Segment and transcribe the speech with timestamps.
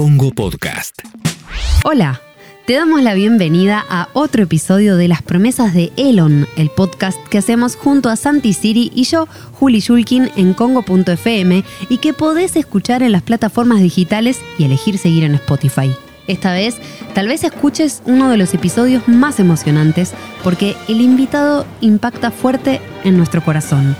[0.00, 1.02] Congo Podcast.
[1.84, 2.22] Hola,
[2.66, 7.36] te damos la bienvenida a otro episodio de Las Promesas de Elon, el podcast que
[7.36, 13.02] hacemos junto a Santi Siri y yo, Juli Shulkin, en Congo.fm y que podés escuchar
[13.02, 15.94] en las plataformas digitales y elegir seguir en Spotify.
[16.26, 16.76] Esta vez,
[17.14, 23.18] tal vez escuches uno de los episodios más emocionantes porque el invitado impacta fuerte en
[23.18, 23.94] nuestro corazón.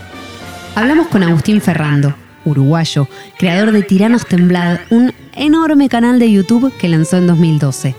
[0.75, 2.15] Hablamos con Agustín Ferrando,
[2.51, 3.09] uruguayo,
[3.39, 7.95] creador de Tiranos Temblad, un enorme canal de YouTube que lanzó en 2012.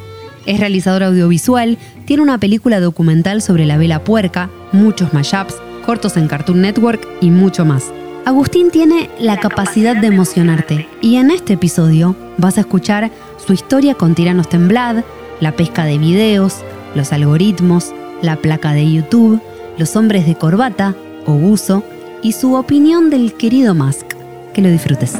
[0.45, 6.27] Es realizador audiovisual, tiene una película documental sobre la vela puerca, muchos mashups, cortos en
[6.27, 7.91] Cartoon Network y mucho más.
[8.25, 13.11] Agustín tiene la capacidad de emocionarte y en este episodio vas a escuchar
[13.45, 15.03] su historia con Tiranos Temblad,
[15.39, 16.57] la pesca de videos,
[16.93, 19.41] los algoritmos, la placa de YouTube,
[19.77, 20.95] los hombres de corbata
[21.25, 21.83] o buzo
[22.21, 24.10] y su opinión del querido Musk.
[24.53, 25.17] Que lo disfrutes.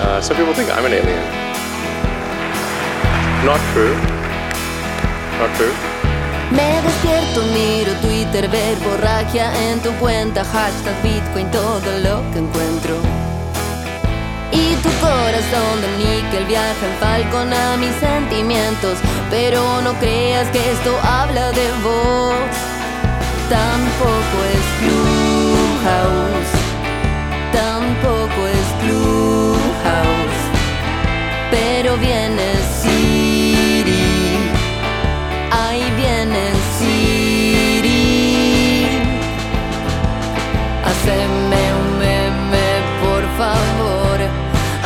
[0.00, 1.22] Uh, some people think I'm an alien.
[3.44, 3.94] Not true.
[5.38, 5.72] Not true.
[6.50, 13.11] Me despierto, miro Twitter, ver borragia en tu cuenta, hashtag Bitcoin, todo lo que encuentro.
[14.64, 20.60] Y tu corazón de níquel viaja en falcón a mis sentimientos, pero no creas que
[20.70, 22.52] esto habla de vos.
[23.48, 26.52] Tampoco es Clubhouse,
[27.52, 30.42] tampoco es Clubhouse,
[31.50, 32.52] pero viene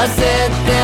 [0.07, 0.76] Hacete un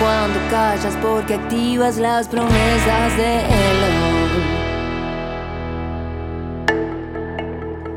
[0.00, 4.18] cuando callas porque activas las promesas de Elon.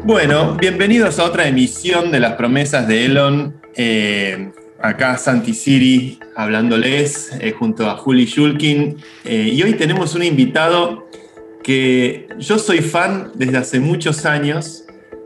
[0.04, 3.60] Bueno, bienvenidos a otra emisión de las promesas de Elon.
[3.76, 8.98] Eh, acá Santi Siri hablándoles eh, junto a Juli Shulkin.
[9.26, 11.08] Eh, y hoy tenemos un invitado
[11.64, 14.81] que yo soy fan desde hace muchos años.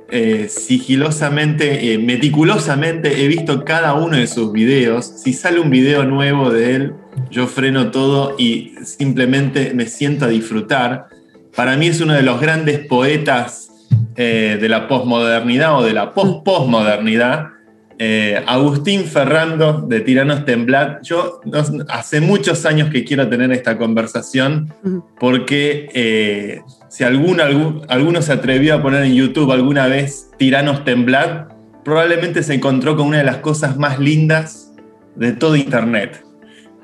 [0.09, 5.05] Eh, sigilosamente, eh, meticulosamente he visto cada uno de sus videos.
[5.05, 6.93] Si sale un video nuevo de él,
[7.31, 11.07] yo freno todo y simplemente me siento a disfrutar.
[11.55, 13.71] Para mí es uno de los grandes poetas
[14.15, 17.54] eh, de la posmodernidad o de la post-posmodernidad.
[17.97, 20.97] Eh, Agustín Ferrando de Tiranos Temblad.
[21.03, 24.73] Yo no- hace muchos años que quiero tener esta conversación
[25.19, 30.83] porque eh, si algún, algún- alguno se atrevió a poner en YouTube alguna vez Tiranos
[30.83, 31.47] Temblad,
[31.85, 34.73] probablemente se encontró con una de las cosas más lindas
[35.15, 36.21] de todo Internet.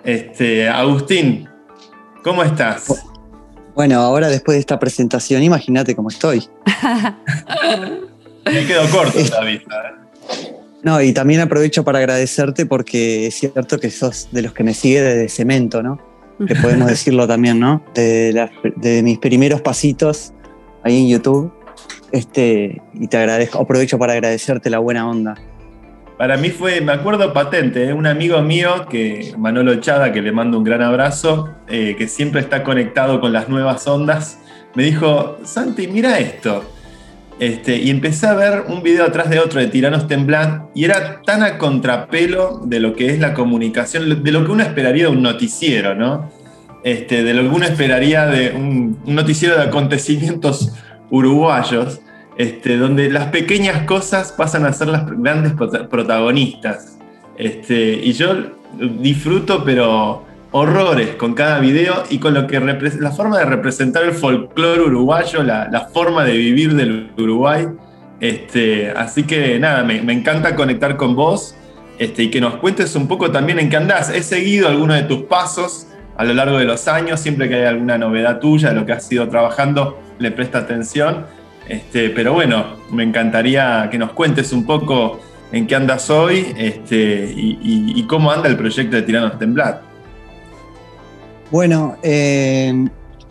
[0.05, 1.49] Este, Agustín,
[2.23, 3.03] ¿cómo estás?
[3.75, 6.47] Bueno, ahora después de esta presentación, imagínate cómo estoy.
[8.45, 9.75] Me quedo corto la vista.
[9.75, 10.55] ¿eh?
[10.83, 14.73] No, y también aprovecho para agradecerte porque es cierto que sos de los que me
[14.73, 15.99] sigue desde cemento, ¿no?
[16.47, 17.83] Que podemos decirlo también, ¿no?
[17.93, 20.33] De, las- de mis primeros pasitos
[20.83, 21.53] ahí en YouTube.
[22.11, 25.35] Este, y te agradezco, aprovecho para agradecerte la buena onda.
[26.17, 27.93] Para mí fue, me acuerdo patente, ¿eh?
[27.93, 32.41] un amigo mío, que Manolo Chada, que le mando un gran abrazo, eh, que siempre
[32.41, 34.37] está conectado con las nuevas ondas,
[34.75, 36.63] me dijo, Santi, mira esto.
[37.39, 41.21] Este, y empecé a ver un video atrás de otro de Tiranos Temblad y era
[41.23, 45.09] tan a contrapelo de lo que es la comunicación, de lo que uno esperaría de
[45.11, 46.29] un noticiero, ¿no?
[46.83, 50.73] Este, de lo que uno esperaría de un, un noticiero de acontecimientos
[51.09, 52.01] uruguayos,
[52.37, 56.97] este, donde las pequeñas cosas pasan a ser las grandes prota- protagonistas.
[57.37, 58.35] Este, y yo
[58.99, 62.59] disfruto, pero horrores con cada video y con lo que
[62.99, 67.67] la forma de representar el folclore uruguayo, la, la forma de vivir del Uruguay.
[68.19, 71.55] Este, así que nada, me, me encanta conectar con vos
[71.97, 74.09] este, y que nos cuentes un poco también en qué andás.
[74.09, 75.87] He seguido algunos de tus pasos
[76.17, 78.91] a lo largo de los años, siempre que hay alguna novedad tuya de lo que
[78.91, 81.25] has ido trabajando, le presta atención.
[81.67, 85.19] Este, pero bueno, me encantaría que nos cuentes un poco
[85.51, 89.75] en qué andas hoy este, y, y- y cómo anda el proyecto de Tiranos Temblad.
[91.51, 92.73] Bueno, eh,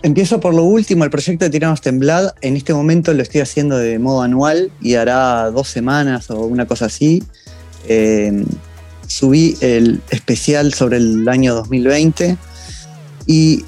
[0.02, 2.34] empiezo por lo último, el proyecto de Tiranos Temblad.
[2.42, 6.66] En este momento lo estoy haciendo de modo anual y hará dos semanas o una
[6.66, 7.22] cosa así.
[7.88, 8.44] Eh,
[9.06, 12.36] subí el especial sobre el año 2020
[13.26, 13.64] y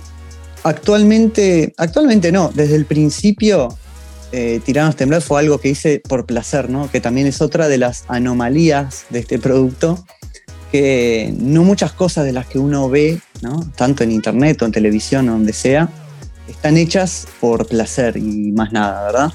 [0.65, 3.77] actualmente, actualmente no, desde el principio
[4.33, 6.91] eh, Tiranos Temblad fue algo que hice por placer, ¿no?
[6.91, 10.05] que también es otra de las anomalías de este producto,
[10.71, 13.61] que no muchas cosas de las que uno ve, ¿no?
[13.77, 15.89] tanto en internet o en televisión o donde sea,
[16.49, 19.33] están hechas por placer y más nada, ¿verdad?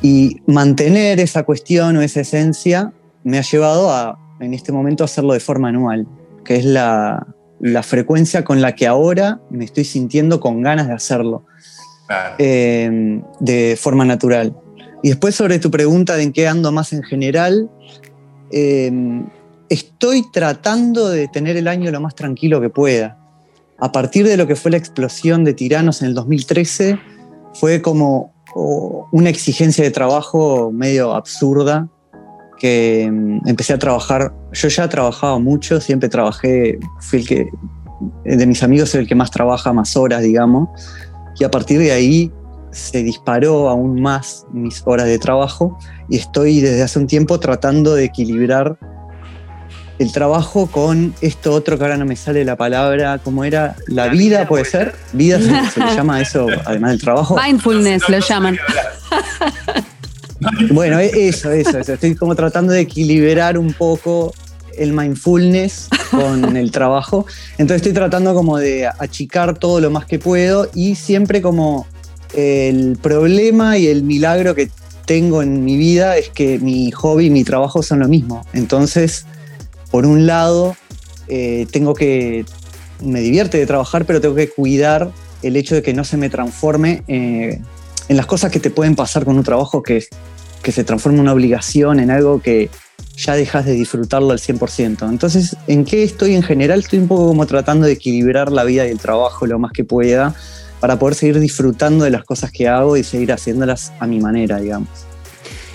[0.00, 2.92] Y mantener esa cuestión o esa esencia
[3.24, 6.06] me ha llevado a, en este momento, hacerlo de forma anual,
[6.44, 7.26] que es la,
[7.60, 11.44] la frecuencia con la que ahora me estoy sintiendo con ganas de hacerlo
[12.06, 12.34] Claro.
[12.38, 14.54] eh, de forma natural.
[15.02, 17.70] Y después sobre tu pregunta de en qué ando más en general,
[18.50, 18.92] eh,
[19.68, 23.18] estoy tratando de tener el año lo más tranquilo que pueda.
[23.82, 26.98] A partir de lo que fue la explosión de tiranos en el 2013,
[27.54, 28.32] fue como
[29.12, 31.88] una exigencia de trabajo medio absurda
[32.58, 34.32] que mm, empecé a trabajar.
[34.52, 37.48] Yo ya trabajaba mucho, siempre trabajé, fui el que,
[38.24, 40.68] de mis amigos, soy el que más trabaja, más horas, digamos
[41.38, 42.32] y a partir de ahí
[42.70, 47.94] se disparó aún más mis horas de trabajo y estoy desde hace un tiempo tratando
[47.94, 48.78] de equilibrar
[50.02, 53.76] el trabajo con esto otro que ahora no me sale la palabra, ¿cómo era?
[53.86, 54.94] La, vida, puede ser.
[55.12, 57.36] Vida se, se le llama eso, además del trabajo.
[57.36, 58.58] Mindfulness lo llaman.
[60.72, 61.92] Bueno, e- eso, eso, eso.
[61.92, 64.32] Estoy como tratando de equilibrar un poco
[64.76, 67.26] el mindfulness con el trabajo.
[67.52, 71.86] Entonces estoy tratando como de achicar todo lo más que puedo y siempre como
[72.34, 74.70] el problema y el milagro que
[75.04, 78.46] tengo en mi vida es que mi hobby y mi trabajo son lo mismo.
[78.52, 79.26] Entonces,
[79.92, 80.74] por un lado,
[81.28, 82.44] eh, tengo que,
[83.00, 85.12] me divierte de trabajar, pero tengo que cuidar
[85.42, 87.60] el hecho de que no se me transforme eh,
[88.08, 90.04] en las cosas que te pueden pasar con un trabajo que,
[90.62, 92.70] que se transforma en una obligación, en algo que
[93.16, 95.08] ya dejas de disfrutarlo al 100%.
[95.10, 96.80] Entonces, ¿en qué estoy en general?
[96.80, 99.84] Estoy un poco como tratando de equilibrar la vida y el trabajo lo más que
[99.84, 100.34] pueda
[100.80, 104.58] para poder seguir disfrutando de las cosas que hago y seguir haciéndolas a mi manera,
[104.58, 105.11] digamos.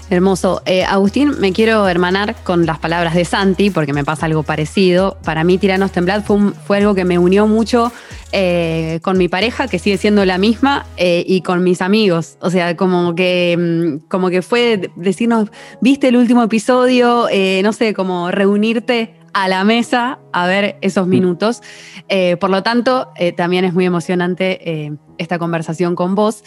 [0.10, 0.62] Hermoso.
[0.66, 5.18] Eh, Agustín, me quiero hermanar con las palabras de Santi, porque me pasa algo parecido.
[5.24, 7.92] Para mí, Tiranos Temblad fue, un- algo que me unió mucho
[8.32, 12.38] eh, con mi pareja, que sigue siendo la misma, eh, y con mis amigos.
[12.42, 13.56] O sea, como que,
[14.02, 15.50] mm, como que fue decirnos,
[15.82, 17.28] viste el último episodio,
[17.64, 21.62] no sé, como reunirte a la mesa a ver esos minutos.
[22.10, 26.44] Eh, por lo tanto, eh, también es muy emocionante eh, esta conversación con vos.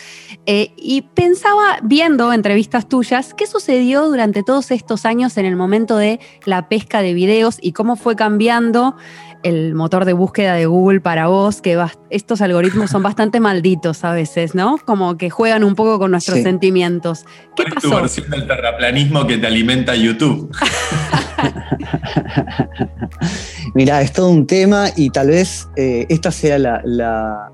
[0.47, 5.97] Eh, y pensaba, viendo entrevistas tuyas, ¿qué sucedió durante todos estos años en el momento
[5.97, 8.95] de la pesca de videos y cómo fue cambiando
[9.43, 11.61] el motor de búsqueda de Google para vos?
[11.61, 14.79] Que estos algoritmos son bastante malditos a veces, ¿no?
[14.85, 16.45] Como que juegan un poco con nuestros Sí.
[16.45, 17.25] sentimientos.
[17.57, 18.03] ¿Qué ¿Cuál es tu pasó?
[18.03, 20.49] versión del terraplanismo que te alimenta YouTube?
[23.81, 27.51] Mira, es todo un tema y tal vez eh, esta sea la, la-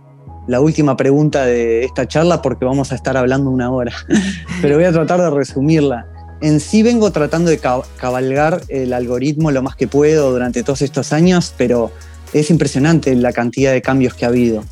[0.48, 3.92] la última pregunta de esta charla porque vamos a estar hablando una hora.
[4.60, 6.08] Pero voy a tratar de resumirla.
[6.40, 10.82] En sí vengo tratando de ca- cabalgar el algoritmo lo más que puedo durante todos
[10.82, 11.92] estos años, pero
[12.32, 14.64] es impresionante la cantidad de cambios que ha habido.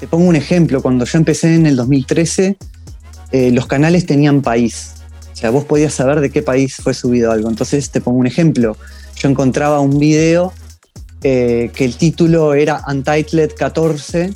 [0.00, 2.56] Te pongo un ejemplo, cuando yo empecé en el 2013,
[3.32, 4.94] eh, los canales tenían país.
[5.30, 7.50] O sea, vos podías saber de qué país fue subido algo.
[7.50, 8.78] Entonces, te pongo un ejemplo.
[9.16, 10.54] Yo encontraba un video
[11.22, 14.32] eh, que el título era Untitled 14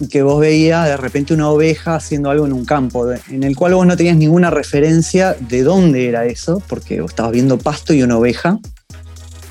[0.00, 3.56] y que vos veías de repente una oveja haciendo algo en un campo, en el
[3.56, 7.92] cual vos no tenías ninguna referencia de dónde era eso, porque vos estabas viendo pasto
[7.92, 8.58] y una oveja,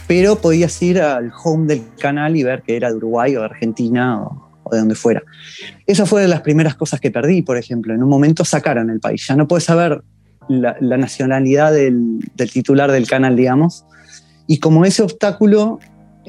[0.08, 3.46] pero podías ir al home del canal y ver que era de Uruguay o de
[3.46, 5.22] Argentina o, de donde fuera.
[5.86, 7.94] Esa fue de las primeras cosas que perdí, por ejemplo.
[7.94, 10.02] En un momento sacaron el país, ya no puedes saber
[10.48, 13.86] la, la nacionalidad del, del titular del canal, digamos.
[14.48, 15.80] Y como ese obstáculo,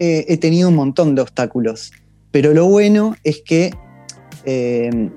[0.01, 1.93] eh, he tenido un montón de obstáculos.
[2.31, 3.75] Pero lo bueno es que
[4.45, 5.11] eh,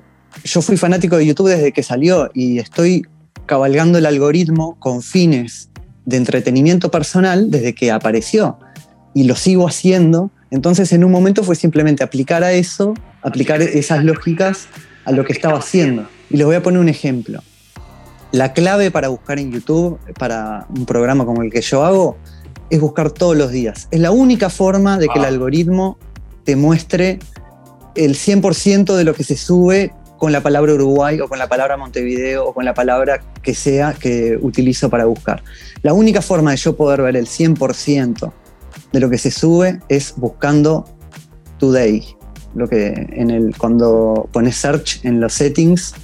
[0.44, 3.06] yo fui fanático de YouTube desde que salió y estoy
[3.46, 5.70] cabalgando el algoritmo con fines
[6.04, 8.58] de entretenimiento personal desde que apareció.
[9.14, 10.32] Y lo sigo haciendo.
[10.50, 14.66] Entonces en un momento fue simplemente aplicar a eso, aplicar esas lógicas
[15.04, 16.08] a lo que estaba haciendo.
[16.28, 17.40] Y les voy a poner un ejemplo.
[18.32, 22.16] La clave para buscar en YouTube, para un programa como el que yo hago,
[22.72, 23.86] es buscar todos los días.
[23.90, 25.28] Es la única forma de que el Ah.
[25.28, 25.98] algoritmo
[26.44, 27.18] te muestre
[27.94, 31.76] el 100% de lo que se sube con la palabra Uruguay o con la palabra
[31.76, 35.42] Montevideo o con la palabra que sea que utilizo para buscar.
[35.82, 38.32] La única forma de yo poder ver el 100%
[38.92, 40.86] de lo que se sube es buscando
[41.58, 42.02] Today.
[42.54, 45.94] lo que en el, cuando pones search en los settings,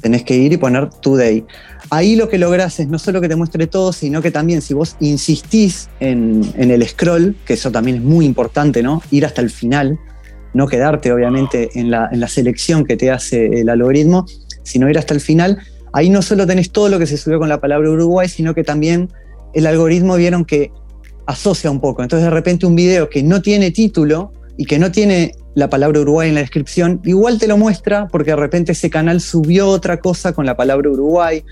[0.00, 1.44] tenés que ir y poner today.
[1.90, 4.74] Ahí lo que lográs es no solo que te muestre todo, sino que también si
[4.74, 9.02] vos insistís en, el scroll, que eso también es muy importante, ¿no?
[9.10, 9.98] Ir hasta el final,
[10.54, 14.26] no quedarte obviamente en la, en la selección que te hace el algoritmo,
[14.62, 15.58] sino ir hasta el final.
[15.92, 18.62] Ahí no solo tenés todo lo que se subió con la palabra Uruguay, sino que
[18.62, 19.08] también
[19.52, 20.70] el algoritmo vieron que
[21.26, 22.02] asocia un poco.
[22.02, 26.00] Entonces de repente un video que no tiene título y que no tiene la palabra
[26.00, 29.98] Uruguay en la descripción, igual te lo muestra porque de repente ese canal subió otra
[30.00, 31.44] cosa con la palabra Uruguay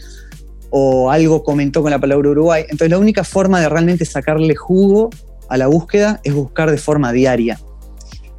[0.71, 2.63] o algo comentó con la palabra Uruguay.
[2.65, 5.11] Entonces la única forma de realmente sacarle jugo
[5.49, 7.59] a la búsqueda es buscar de forma diaria.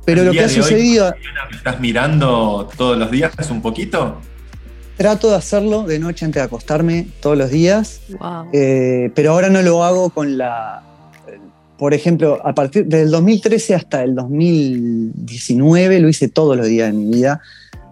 [0.06, 1.13] Pero lo que ha de hoy, sucedido,
[1.51, 4.18] ¿Estás mirando todos los días un poquito?
[4.98, 8.50] trato de hacerlo de noche antes de acostarme todos los días, Wow.
[8.51, 10.84] eh, pero ahora no lo hago con la...
[11.80, 16.98] Por ejemplo, a partir del 2013 hasta el 2019 lo hice todos los días de
[16.98, 17.40] mi vida,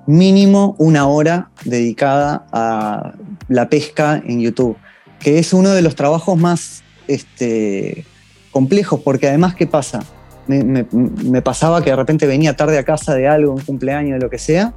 [0.05, 3.13] mínimo una hora dedicada a
[3.47, 4.75] la pesca en YouTube,
[5.19, 8.05] que es uno de los trabajos más este,
[8.51, 10.03] complejos, porque además, ¿qué pasa?
[10.47, 14.19] Me, me- pasaba que de repente venía tarde a casa de algo, un cumpleaños, de
[14.19, 14.73] lo que sea,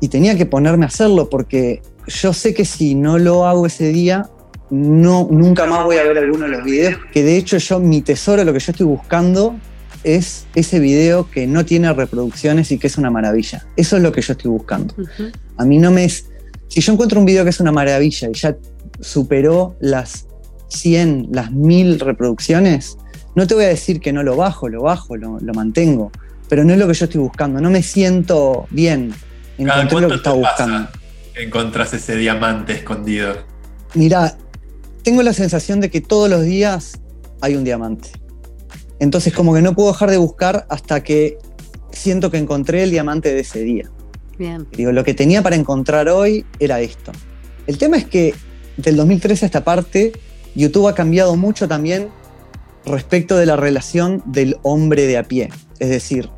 [0.00, 3.88] y tenía que ponerme a hacerlo, porque yo sé que si no lo hago ese
[3.92, 4.28] día,
[4.70, 8.02] no, nunca más voy a ver alguno de los videos, que de hecho yo, mi
[8.02, 9.56] tesoro, lo que yo estoy buscando,
[10.04, 13.66] es ese video que no tiene reproducciones y que es una maravilla.
[13.76, 14.94] Eso es lo que yo estoy buscando.
[15.56, 16.26] A mí no me es.
[16.68, 18.56] Si yo encuentro un video que es una maravilla y ya
[19.00, 20.26] superó las
[20.68, 22.96] 100, las 1000 reproducciones,
[23.34, 26.10] no te voy a decir que no lo bajo, lo bajo, lo, lo mantengo.
[26.48, 27.60] Pero no es lo que yo estoy buscando.
[27.60, 29.12] No me siento bien.
[29.58, 30.88] ¿Cada Encontré lo que cuánto estaba te buscando.
[31.34, 33.34] encontrás ese diamante escondido?
[33.94, 34.36] Mira,
[35.02, 37.00] tengo la sensación de que todos los días
[37.40, 38.10] hay un diamante.
[38.98, 41.38] Entonces, como que no puedo dejar de buscar hasta que
[41.90, 43.90] siento que encontré el diamante de ese día.
[44.38, 44.66] Bien.
[44.72, 47.12] Digo, lo que tenía para encontrar hoy era esto.
[47.66, 48.34] El tema es que
[48.76, 50.12] del 2013 a esta parte,
[50.54, 52.08] YouTube ha cambiado mucho también
[52.84, 55.50] respecto de la relación del hombre de a pie.
[55.78, 56.30] Es decir,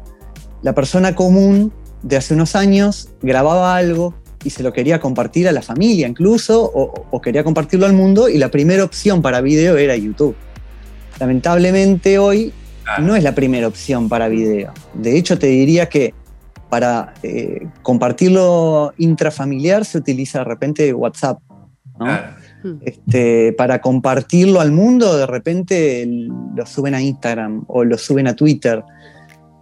[0.63, 5.53] la persona común de hace unos años grababa algo y se lo quería compartir a
[5.53, 9.77] la familia incluso, o, o quería compartirlo al mundo, y la primera opción para video
[9.77, 10.35] era YouTube.
[11.21, 12.53] Lamentablemente hoy
[12.85, 13.05] Claro.
[13.05, 14.73] no es la primera opción para video.
[14.95, 16.15] De hecho, te diría que
[16.69, 21.39] para eh, compartirlo intrafamiliar se utiliza de repente WhatsApp.
[21.99, 22.07] ¿no?
[22.07, 22.37] Claro.
[22.81, 26.09] Este, para compartirlo al mundo, de repente
[26.57, 28.83] lo suben a Instagram o lo suben a Twitter.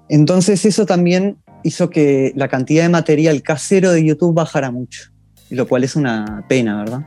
[0.09, 5.11] Entonces eso también hizo que la cantidad de material casero de YouTube bajara mucho,
[5.51, 7.07] lo cual es una pena, ¿verdad?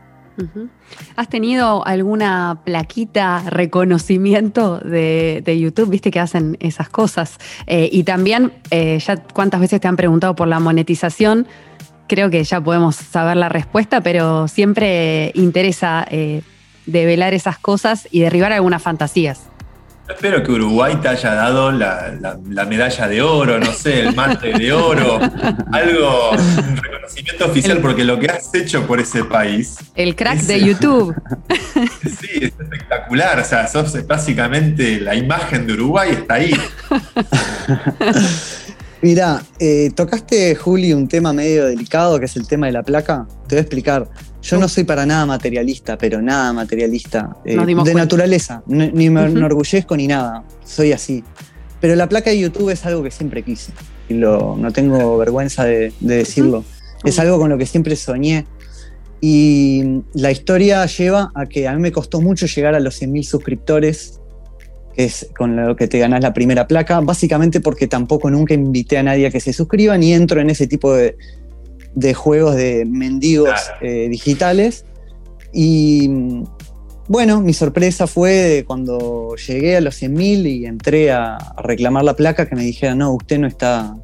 [1.16, 5.90] ¿Has tenido alguna plaquita, reconocimiento de, de YouTube?
[5.90, 7.38] Viste que hacen esas cosas.
[7.68, 11.48] Eh, y también, eh, ya cuántas veces te han preguntado por la monetización.
[12.08, 16.42] Creo que ya podemos saber la respuesta, pero siempre interesa eh,
[16.86, 19.53] develar esas cosas y derribar algunas fantasías.
[20.10, 24.16] Espero que Uruguay te haya dado la, la- la medalla de oro, no sé, el
[24.16, 25.20] mate de oro,
[25.72, 30.60] algo, un reconocimiento oficial, porque lo que has hecho por ese país, El crack de
[30.64, 31.16] YouTube.
[32.04, 33.40] sí, es espectacular.
[33.40, 36.54] O sea, sos básicamente la imagen de Uruguay está ahí.
[39.02, 43.26] Mira, eh, tocaste, Juli, un tema medio delicado que es el tema de la placa.
[43.48, 44.08] Te voy a explicar.
[44.44, 47.38] Yo no soy para nada materialista, pero nada materialista.
[47.46, 47.94] eh, de cuenta.
[47.94, 48.62] naturaleza.
[48.68, 49.38] Ni me Ujú.
[49.38, 50.44] enorgullezco ni nada.
[50.66, 51.24] Soy así.
[51.80, 53.72] Pero la placa de YouTube es algo que siempre quise.
[54.10, 56.64] Y lo, no tengo vergüenza de, de decirlo.
[57.04, 58.46] Es algo con lo que siempre soñé.
[59.22, 63.24] Y la historia lleva a que a mí me costó mucho llegar a los 100.000
[63.24, 64.20] suscriptores,
[64.94, 68.98] que es con lo que te ganás la primera placa, básicamente porque tampoco nunca invité
[68.98, 71.16] a nadie a que se suscriba, ni entro en ese tipo de,
[71.96, 73.78] de juegos de mendigos Claro.
[73.82, 74.86] eh, digitales.
[75.54, 76.10] Y
[77.08, 82.04] bueno, mi sorpresa fue de cuando llegué a los 100.000 y entré a, a reclamar
[82.04, 83.96] la placa que me dijera, no, usted no está,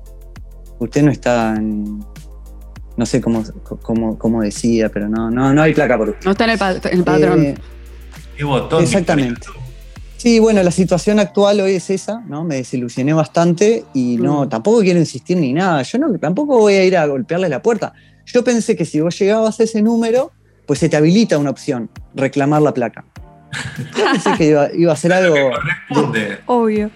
[0.80, 2.04] usted no está en,
[2.98, 3.44] no sé cómo,
[3.82, 6.26] cómo, cómo decía, pero no, no, no hay placa por usted.
[6.26, 7.46] No está en el, pa- en el patrón.
[7.46, 7.56] Eh,
[8.38, 8.84] Qué botón.
[8.84, 9.48] Exactamente.
[10.20, 12.44] Sí, bueno, la situación actual hoy es esa, ¿no?
[12.44, 14.50] Me desilusioné bastante y no, Mm.
[14.50, 15.82] tampoco quiero insistir ni nada.
[15.84, 17.94] Yo no, tampoco voy a ir a golpearle la puerta.
[18.26, 20.34] Yo pensé que si vos llegabas a ese número,
[20.66, 23.06] pues se te habilita una opción, reclamar la placa.
[23.98, 25.36] Yo pensé que iba, iba a ser algo.
[25.36, 26.38] Corresponde.
[26.48, 26.92] Obvio.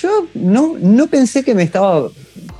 [0.00, 2.08] Yo no, no pensé que me estaba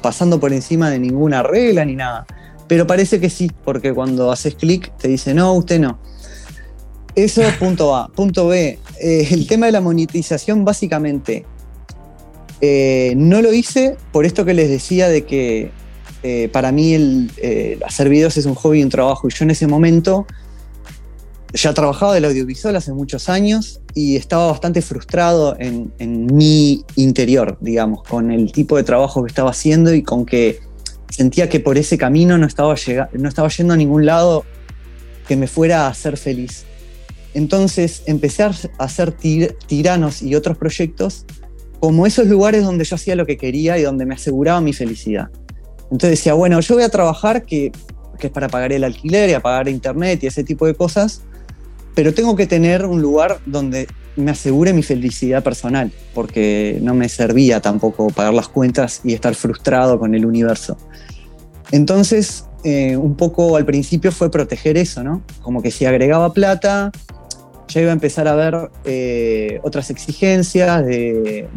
[0.02, 2.26] pasando por encima de ninguna regla ni nada.
[2.68, 5.98] Pero parece que sí, porque cuando haces clic te dice no, usted no.
[7.14, 8.08] Eso punto A.
[8.08, 8.78] Punto B.
[9.00, 11.44] eh, el tema de la monetización, básicamente.
[12.60, 15.72] Eh, no lo hice por esto que les decía de que
[16.22, 17.30] eh, para mí el
[17.84, 19.28] hacer videos es un hobby y un trabajo.
[19.28, 20.26] Y yo en ese momento
[21.52, 25.92] ya trabajaba del audiovisual hace muchos años y estaba bastante frustrado en,
[26.34, 30.60] mi interior, digamos, con el tipo de trabajo que estaba haciendo y con que
[31.10, 32.74] sentía que por ese camino no estaba,
[33.12, 34.44] no estaba yendo a ningún lado
[35.28, 36.64] que me fuera a hacer feliz.
[37.34, 41.24] Entonces empecé a hacer tir- tiranos y otros proyectos
[41.80, 45.30] como esos lugares donde yo hacía lo que quería y donde me aseguraba mi felicidad.
[45.84, 47.72] Entonces decía, bueno, yo voy a trabajar que,
[48.18, 51.22] que es para pagar el alquiler y a pagar internet y ese tipo de cosas,
[51.94, 57.08] pero tengo que tener un lugar donde me asegure mi felicidad personal, porque no me
[57.08, 60.76] servía tampoco pagar las cuentas y estar frustrado con el universo.
[61.70, 65.22] Entonces, eh, un poco al principio fue proteger eso, ¿no?
[65.40, 66.92] Como que si agregaba plata,
[67.68, 71.48] ya iba a empezar a ver eh, otras exigencias de,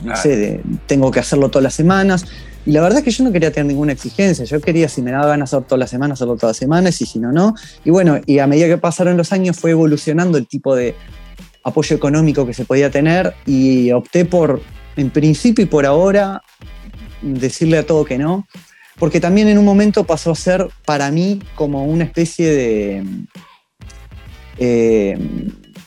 [0.00, 0.22] no Claro.
[0.22, 2.26] sé, de tengo que hacerlo todas las semanas.
[2.64, 4.44] Y la verdad es que yo no quería tener ninguna exigencia.
[4.44, 7.06] Yo quería, si me daba ganas hacer todas las semanas, hacerlo todas las semanas, y
[7.06, 7.54] si no, no.
[7.84, 10.94] Y bueno, y a medida que pasaron los años fue evolucionando el tipo de
[11.62, 14.60] apoyo económico que se podía tener y opté por,
[14.96, 16.42] en principio y por ahora,
[17.22, 18.46] decirle a todo que no.
[18.98, 23.04] Porque también en un momento pasó a ser para mí como una especie de.
[24.58, 25.18] Eh,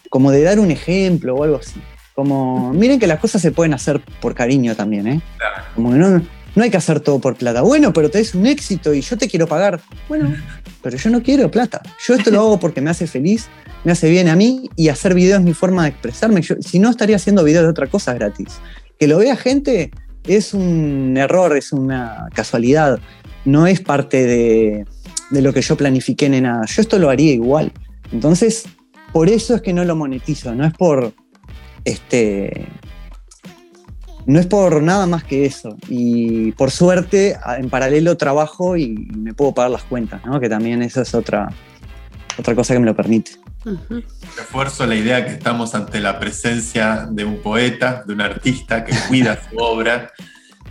[0.10, 1.80] como de dar un ejemplo o algo así.
[2.16, 5.22] Como, miren que las cosas se pueden hacer por cariño también, ¿eh?
[5.38, 5.64] Claro.
[5.76, 6.22] Como que no,
[6.56, 7.62] no hay que hacer todo por plata.
[7.62, 9.80] Bueno, pero te es un éxito y yo te quiero pagar.
[10.08, 10.36] Bueno,
[10.82, 11.82] pero yo no quiero plata.
[12.06, 13.48] Yo esto lo hago porque me hace feliz,
[13.84, 16.42] me hace bien a mí y hacer videos es mi forma de expresarme.
[16.42, 18.60] Yo, si no, estaría haciendo videos de otra cosa gratis.
[19.00, 19.92] Que lo vea gente
[20.28, 23.00] es un error, es una casualidad.
[23.46, 24.86] No es parte de,
[25.30, 26.66] de lo que yo planifiqué ni nada.
[26.66, 27.72] Yo esto lo haría igual.
[28.12, 28.66] Entonces,
[29.14, 30.54] por eso es que no lo monetizo.
[30.56, 31.14] No es por
[31.86, 32.68] este
[34.26, 35.76] no es por nada más que eso.
[35.88, 40.40] Y por suerte, en paralelo trabajo y me puedo pagar las cuentas, ¿no?
[40.40, 41.50] Que también eso es otra,
[42.38, 43.32] otra cosa que me lo permite.
[44.38, 48.94] Refuerzo la idea que estamos ante la presencia de un poeta, de un artista que
[49.08, 50.12] cuida su obra,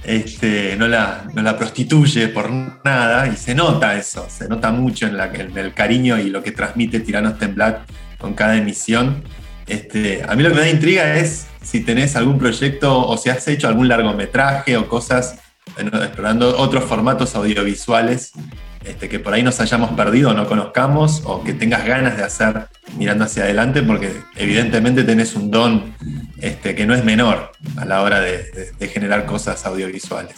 [0.05, 2.51] este, no, la, no la prostituye por
[2.85, 5.17] nada y se nota eso, se nota mucho en,
[5.57, 9.23] el cariño y lo que transmite Tiranos Temblat con cada emisión.
[9.67, 13.29] Este, a mí lo que me da intriga es si tenés algún proyecto o si
[13.29, 15.39] has hecho algún largometraje o cosas
[15.77, 18.33] explorando otros formatos audiovisuales
[18.85, 22.23] este, que por ahí nos hayamos perdido o no conozcamos o que tengas ganas de
[22.23, 25.95] hacer mirando hacia adelante porque evidentemente tenés un don
[26.41, 30.37] este, que no es menor a la hora de, de- generar cosas audiovisuales.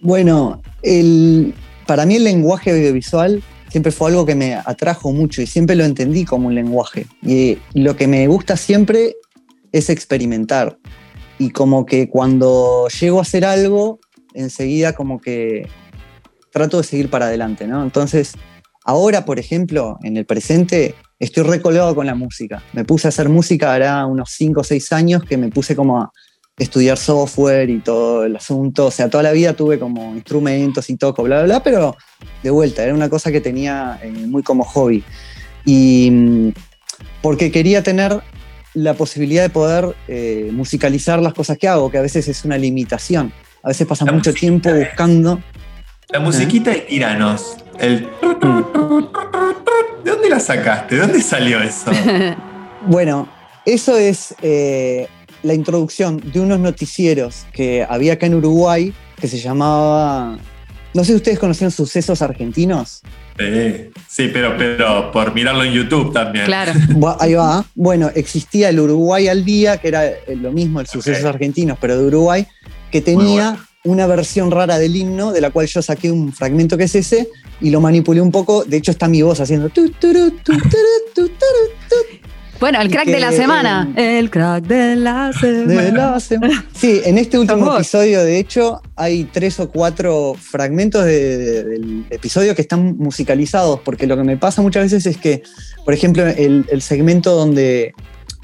[0.00, 1.54] Bueno, el,
[1.86, 5.84] para mí el lenguaje audiovisual siempre fue algo que me atrajo mucho y siempre lo
[5.84, 7.06] entendí como un lenguaje.
[7.22, 9.14] Y lo que me gusta siempre
[9.72, 10.78] es experimentar.
[11.38, 14.00] Y como que cuando llego a hacer algo,
[14.34, 15.68] enseguida como que
[16.50, 17.82] trato de seguir para adelante, ¿no?
[17.82, 18.32] Entonces,
[18.84, 22.62] ahora, por ejemplo, en el presente, estoy recolgado con la música.
[22.72, 26.00] Me puse a hacer música hará unos 5 o 6 años que me puse como
[26.00, 26.10] a
[26.58, 28.86] estudiar software y todo el asunto.
[28.86, 31.96] O sea, toda la vida tuve como instrumentos y toco, bla, bla, bla, pero
[32.42, 35.04] de vuelta, era una cosa que tenía eh, muy como hobby.
[35.64, 36.52] Y mm,
[37.22, 38.20] porque quería tener
[38.72, 42.56] la posibilidad de poder eh, musicalizar las cosas que hago, que a veces es una
[42.56, 43.32] limitación.
[43.62, 45.42] A veces pasa La mucho tiempo buscando.
[46.12, 48.08] La musiquita de Tiranos, el...
[50.04, 50.96] ¿De dónde la sacaste?
[50.96, 51.90] ¿De dónde salió eso?
[52.86, 53.28] Bueno,
[53.66, 55.06] eso es eh,
[55.42, 60.38] la introducción de unos noticieros que había acá en Uruguay que se llamaba.
[60.94, 63.02] No sé si ustedes conocían sucesos argentinos.
[63.38, 66.46] Sí, sí, pero, pero por mirarlo en YouTube también.
[66.46, 66.72] Claro.
[67.20, 67.66] Ahí va.
[67.74, 71.98] Bueno, existía el Uruguay al día, que era eh, lo mismo, el sucesos argentinos, pero
[71.98, 72.46] de Uruguay,
[72.90, 76.84] que tenía una versión rara del himno, de la cual yo saqué un fragmento que
[76.84, 77.28] es ese
[77.60, 78.64] y lo manipulé un poco.
[78.64, 79.68] De hecho, está mi voz haciendo.
[79.70, 80.68] tu, turu, tu, turu,
[81.14, 82.20] tu, turu,
[82.60, 83.90] Bueno, el Y crack que- de la semana.
[83.96, 85.32] El crack de la de
[85.64, 85.90] semana.
[86.12, 86.66] la semana.
[86.78, 92.04] Sí, en este último episodio, de hecho, hay tres o cuatro fragmentos de- de- del
[92.10, 95.42] episodio que están musicalizados, porque lo que me pasa muchas veces es que,
[95.86, 97.94] por ejemplo, el, el segmento donde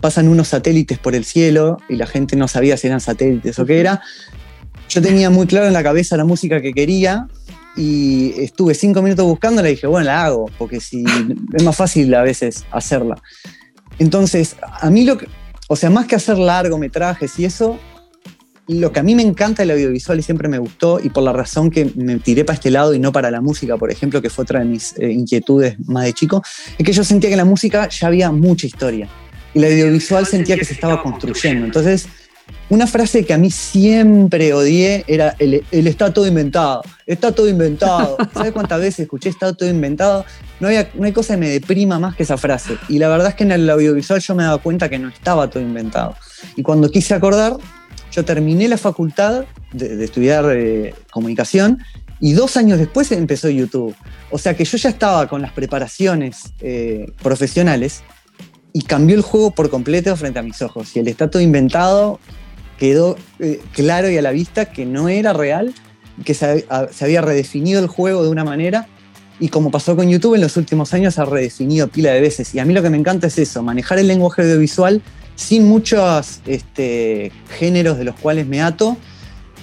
[0.01, 3.67] pasan unos satélites por el cielo y la gente no sabía si eran satélites o
[3.67, 4.01] qué era,
[4.89, 7.29] yo tenía muy claro en la cabeza la música que quería
[7.77, 11.05] y estuve cinco minutos buscándola y dije, bueno, la hago, porque si
[11.53, 13.21] es más fácil a veces hacerla.
[13.99, 15.29] Entonces, a mí lo que,
[15.69, 17.79] o sea, más que hacer largometrajes y eso,
[18.69, 21.33] lo que a mí me encanta el audiovisual y siempre me gustó, y por la
[21.33, 24.31] razón que me tiré para este lado y no para la música, por ejemplo, que
[24.31, 26.43] fue otra de mis eh, inquietudes más de chico,
[26.77, 29.09] es que yo sentía que en la música ya había mucha historia.
[29.55, 31.65] Y el audiovisual sentía que se estaba construyendo.
[31.65, 32.09] Entonces,
[32.69, 37.49] una frase que a mí siempre odié era el, el está todo inventado, está todo
[37.49, 38.17] inventado.
[38.35, 40.25] ¿Sabes cuántas veces escuché está todo inventado?
[40.59, 42.77] No, había, no hay cosa que me deprima más que esa frase.
[42.89, 45.49] Y la verdad es que en el audiovisual yo me daba cuenta que no estaba
[45.49, 46.17] todo inventado.
[46.57, 47.57] Y cuando quise acordar,
[48.11, 51.79] yo terminé la facultad de, de estudiar eh, comunicación
[52.21, 53.95] y dos años después empezó YouTube.
[54.31, 58.03] O sea que yo ya estaba con las preparaciones eh, profesionales
[58.77, 60.95] y cambió el juego por completo frente a mis ojos.
[60.95, 62.21] Y el está todo inventado
[62.79, 65.73] quedó eh, claro y a la vista que no era real,
[66.27, 68.87] que se, ha- se había redefinido el juego de una manera.
[69.41, 72.55] Y como pasó con YouTube en los últimos años, se ha redefinido pila de veces.
[72.55, 75.01] Y a mí lo que me encanta es eso, manejar el lenguaje audiovisual
[75.37, 78.99] sin muchos este, géneros de los cuales me ato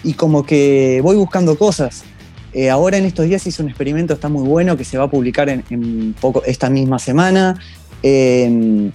[0.04, 2.04] y como que voy buscando cosas.
[2.52, 5.10] Eh, ahora en estos días hice un experimento, está muy bueno, que se va a
[5.12, 7.60] publicar en, en poco, esta misma semana.
[8.06, 8.90] Eh,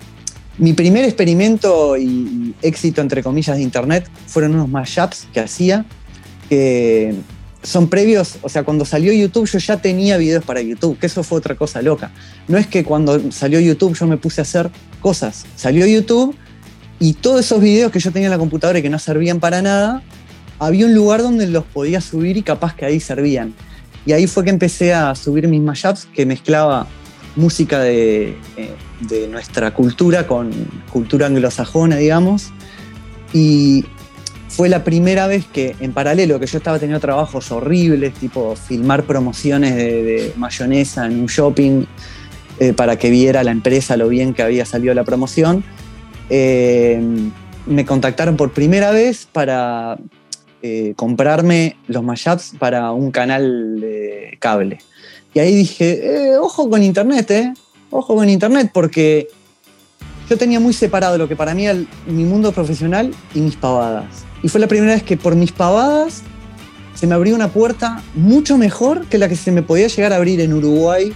[0.59, 5.85] mi primer experimento y, éxito, entre comillas, de internet fueron unos mashups que hacía,
[6.49, 7.15] que
[7.63, 11.23] son previos, o sea, cuando salió YouTube yo ya tenía videos para YouTube, que eso
[11.23, 12.11] fue otra cosa loca.
[12.47, 16.35] No es que cuando salió YouTube yo me puse a hacer cosas, salió YouTube
[17.01, 19.63] y todos esos videos que yo tenía en la computadora y que no servían para
[19.63, 20.03] nada,
[20.59, 23.55] había un lugar donde los podía subir y capaz que ahí servían.
[24.07, 26.87] Y ahí fue que empecé a subir mis mashups que mezclaba
[27.39, 30.51] música de, eh, de nuestra cultura con
[30.93, 32.53] cultura anglosajona, digamos.
[33.33, 33.85] Y
[34.49, 39.05] fue la primera vez que, en paralelo, que yo estaba teniendo trabajos horribles, tipo filmar
[39.05, 41.85] promociones de, mayonesa en un shopping
[42.59, 45.63] eh, para que viera la empresa lo bien que había salido la promoción,
[46.31, 47.01] eh,
[47.67, 49.97] me contactaron por primera vez para
[50.97, 54.79] comprarme los mashups para un canal de cable.
[55.35, 57.53] Y ahí dije, eh, ojo con internet, eh.
[57.91, 59.29] Ojo con internet, porque
[60.29, 63.57] yo tenía muy separado lo que para mí era el- mi mundo profesional y mis
[63.57, 64.07] pavadas.
[64.43, 66.23] Y fue la primera vez que por mis pavadas
[66.95, 70.17] se me abrió una puerta mucho mejor que la que se me podía llegar a
[70.17, 71.13] abrir en Uruguay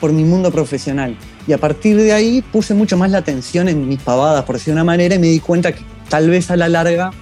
[0.00, 1.16] por mi mundo profesional.
[1.46, 4.66] Y a partir de ahí puse mucho más la atención en mis pavadas, por decir
[4.66, 7.12] de una manera, y me di cuenta que tal vez a la larga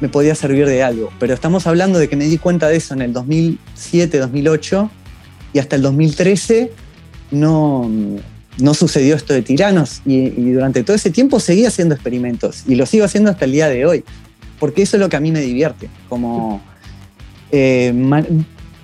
[0.00, 1.10] me podía servir de algo.
[1.18, 4.90] Pero estamos hablando de que me di cuenta de eso en el 2007, 2008,
[5.52, 6.70] y hasta el 2013
[7.30, 7.90] no,
[8.58, 10.02] no sucedió esto de tiranos.
[10.04, 13.68] Y, durante todo ese tiempo seguí haciendo experimentos, y lo sigo haciendo hasta el día
[13.68, 14.04] de hoy,
[14.58, 16.62] porque eso es lo que a mí me divierte, como
[17.50, 17.92] eh,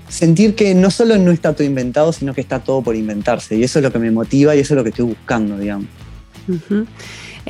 [0.09, 3.63] sentir que no solo no está todo inventado, sino que está todo por inventarse, y
[3.63, 5.87] eso es lo que me motiva y eso es lo que estoy buscando, digamos.
[6.49, 6.87] Ujú.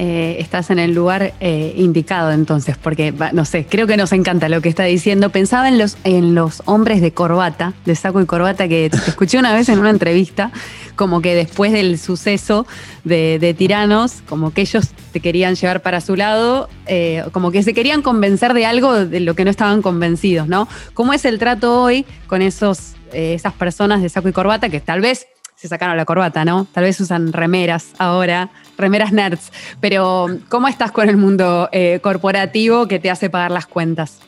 [0.00, 4.48] Eh, estás en el lugar eh, indicado entonces, porque, no sé, creo que nos encanta
[4.48, 5.30] lo que está diciendo.
[5.30, 9.52] Pensaba en los, en los hombres de corbata, de saco y corbata, que escuché una
[9.52, 10.52] vez en una entrevista,
[10.94, 12.64] como que después del suceso
[13.02, 17.64] de, de Tiranos, como que ellos te querían llevar para su lado, eh, como que
[17.64, 20.68] se querían convencer de algo de lo que no estaban convencidos, ¿no?
[20.94, 25.00] ¿Cómo es el trato hoy con esos, esas personas de saco y corbata que tal
[25.00, 26.68] vez se sacaron la corbata, ¿no?
[26.70, 29.52] Tal vez usan remeras ahora, remeras nerds.
[29.80, 34.20] Pero, ¿cómo estás con el mundo eh, corporativo que te hace pagar las cuentas?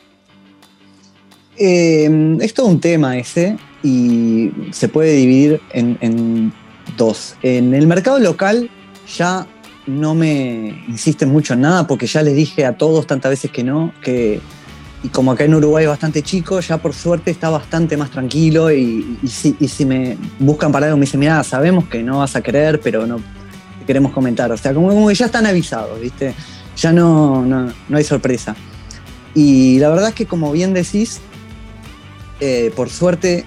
[1.56, 6.52] Eh, es todo un tema ese y se puede dividir en,
[6.96, 7.36] dos.
[7.42, 8.70] En el mercado local
[9.16, 9.46] ya
[9.86, 13.64] no me insisten mucho en nada porque ya les dije a todos tantas veces que
[13.64, 14.40] no, que
[15.02, 18.70] y como acá en Uruguay es bastante chico, ya por suerte está bastante más tranquilo
[18.70, 22.18] y, y si, y si me buscan para algo me dicen, mira, sabemos que no
[22.18, 23.18] vas a querer, pero no
[23.86, 24.50] queremos comentar.
[24.52, 26.34] O sea, como, como que ya están avisados, ¿viste?
[26.76, 28.56] Ya no, no, no hay sorpresa.
[29.34, 31.20] Y la verdad es que como bien decís,
[32.40, 33.44] eh, por suerte,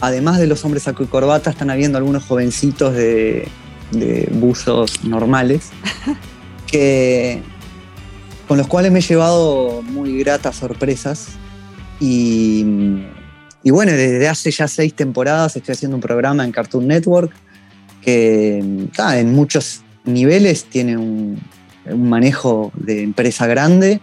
[0.00, 3.48] además de los hombres saco y corbata, están habiendo algunos jovencitos de,
[3.92, 5.70] de buzos normales
[6.66, 7.42] que,
[8.48, 11.28] con los cuales me he llevado muy gratas sorpresas.
[12.00, 12.64] Y,
[13.62, 17.32] y bueno, desde hace ya seis temporadas estoy haciendo un programa en Cartoon Network
[18.06, 21.40] que ah, en muchos niveles tiene un,
[21.96, 24.00] manejo de empresa grande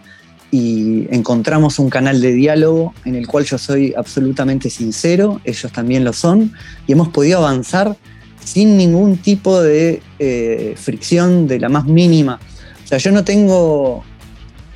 [0.51, 6.03] y encontramos un canal de diálogo en el cual yo soy absolutamente sincero, ellos también
[6.03, 6.53] lo son,
[6.85, 7.97] y hemos podido avanzar
[8.43, 12.39] sin ningún tipo de eh, fricción de la más mínima.
[12.83, 14.03] O sea, yo no tengo,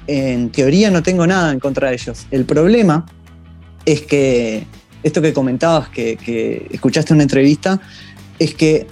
[0.07, 2.27] en teoría no tengo nada en contra de ellos.
[2.31, 3.05] El problema
[3.85, 4.65] es que,
[5.03, 7.79] esto que comentabas, que, que escuchaste una entrevista,
[8.39, 8.87] es que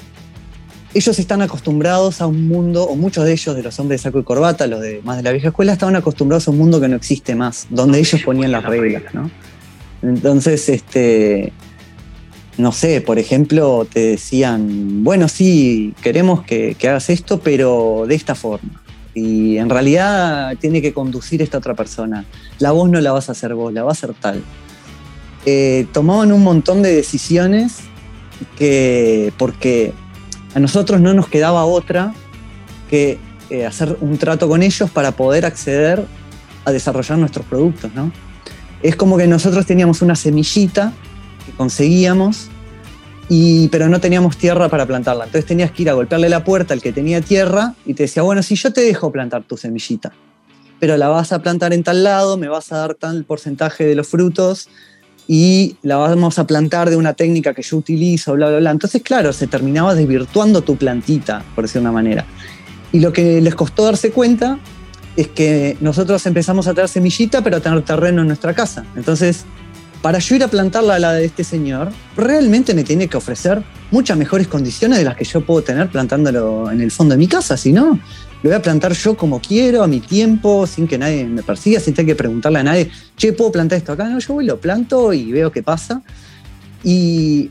[0.96, 4.20] ellos están acostumbrados a un mundo, o muchos de ellos, de los hombres de saco
[4.20, 6.88] y corbata, los de más de la vieja escuela, estaban acostumbrados a un mundo que
[6.88, 9.30] no existe más, donde ellos ponían las reglas, ¿no?
[10.02, 11.52] Entonces, este,
[12.58, 18.34] no sé, por ejemplo, te decían, bueno, sí, queremos que, hagas esto, pero de esta
[18.34, 18.82] forma.
[19.14, 22.24] y en realidad tiene que conducir esta otra persona.
[22.60, 24.42] La voz no la vas a hacer vos, la va a hacer tal.
[25.46, 27.80] Eh, tomaban un montón de decisiones
[28.58, 29.94] que, porque
[30.56, 32.14] a nosotros no nos quedaba otra
[32.90, 36.06] que eh, hacer un trato con ellos para poder acceder
[36.64, 38.12] a desarrollar nuestros productos, ¿no?
[38.82, 40.94] Es como que nosotros teníamos una semillita
[41.46, 42.50] que conseguíamos,
[43.28, 45.26] y, pero no teníamos tierra para plantarla.
[45.26, 48.24] Entonces tenías que ir a golpearle la puerta al que tenía tierra y te decía,
[48.24, 50.14] bueno, si yo te dejo plantar tu semillita,
[50.80, 53.96] pero la vas a plantar en tal lado, me vas a dar tal porcentaje de
[53.96, 54.70] los frutos
[55.28, 58.72] y la vamos a plantar de una técnica que yo utilizo, bla, bla, bla.
[58.72, 62.26] Entonces, claro, se terminaba desvirtuando tu plantita, por decir de una manera.
[62.92, 64.60] Y lo que les costó darse cuenta
[65.16, 68.86] es que nosotros empezamos a traer semillita, pero a tener terreno en nuestra casa.
[68.96, 69.46] Entonces,
[70.02, 73.64] para yo ir a plantarla a la de este señor, realmente me tiene que ofrecer
[73.90, 77.28] muchas mejores condiciones de las que yo puedo tener plantándolo en el fondo de mi
[77.28, 77.58] casa.
[77.58, 78.00] Si no,
[78.46, 81.80] lo voy a plantar yo como quiero, a mi tiempo, sin que nadie me persiga,
[81.80, 84.08] sin tener que preguntarle a nadie, che, ¿puedo plantar esto acá?
[84.08, 86.04] No, yo voy, lo planto y veo qué pasa.
[86.84, 87.50] Y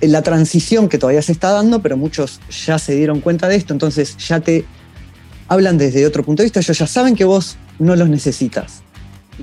[0.00, 3.72] la transición que todavía se está dando, pero muchos ya se dieron cuenta de esto,
[3.72, 4.64] entonces ya te
[5.48, 8.82] hablan desde otro punto de vista, ellos ya saben que vos no los necesitas.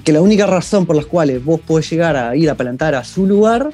[0.05, 3.03] Que la única razón por las cuales vos podés llegar a ir a plantar a
[3.03, 3.69] su lugar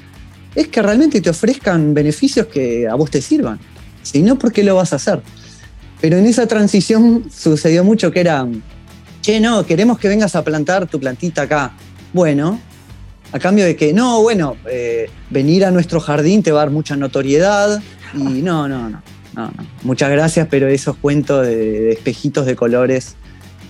[0.56, 3.60] es que realmente te ofrezcan beneficios que a vos te sirvan.
[4.02, 5.22] Si no, ¿por qué lo vas a hacer?
[6.00, 8.46] Pero en esa transición sucedió mucho que era,
[9.20, 11.72] che, no, queremos que vengas a plantar tu plantita acá.
[12.12, 12.58] Bueno,
[13.32, 16.72] a cambio de que, no, bueno, eh, venir a nuestro jardín te va a dar
[16.72, 17.82] mucha notoriedad.
[18.14, 19.02] Y no, no, no,
[19.34, 19.66] no, no.
[19.82, 23.16] Muchas gracias, pero esos cuentos de, espejitos de colores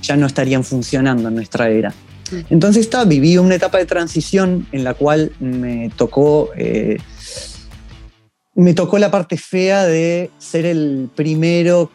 [0.03, 1.93] ya no estarían funcionando en nuestra era.
[2.49, 6.99] Entonces está, viví una etapa de transición en la cual me tocó, eh,
[8.55, 11.91] me tocó la parte fea de ser el primero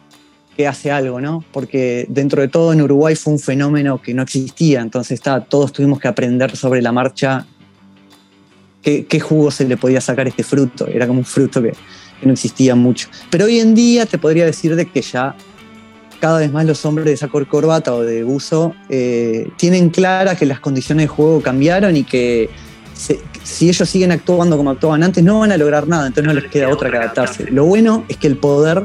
[0.56, 1.44] que hace algo, ¿no?
[1.52, 5.72] Porque dentro de todo en Uruguay fue un fenómeno que no existía, entonces está, todos
[5.72, 7.46] tuvimos que aprender sobre la marcha
[8.82, 11.74] qué, jugo se le podía sacar este fruto, era como un fruto que,
[12.22, 13.08] no existía mucho.
[13.30, 15.36] Pero hoy en día te podría decir de que ya
[16.18, 20.46] cada vez más los hombres de saco corbata o de buzo eh, tienen clara que
[20.46, 22.48] las condiciones de juego cambiaron y que
[23.42, 26.50] si ellos siguen actuando como actuaban antes no van a lograr nada, entonces no les
[26.50, 27.50] queda otra que adaptarse.
[27.50, 28.84] Lo bueno es que el poder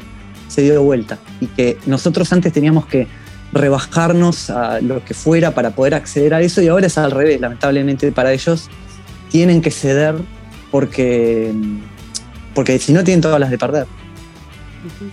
[0.52, 3.08] se dio vuelta y que nosotros antes teníamos que
[3.54, 7.40] rebajarnos a lo que fuera para poder acceder a eso y ahora es al revés,
[7.40, 8.70] lamentablemente para ellos
[9.30, 10.16] tienen que ceder
[10.72, 11.52] porque,
[12.54, 13.86] porque si no tienen todas las de perder.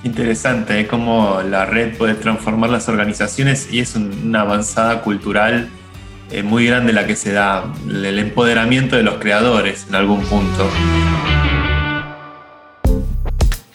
[0.02, 5.68] Interesante, es como la red puede transformar las organizaciones y es un- una avanzada cultural
[6.30, 10.68] eh, muy grande la que se da, el empoderamiento de los creadores en algún punto.